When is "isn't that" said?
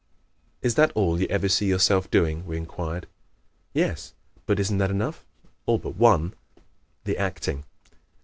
4.59-4.89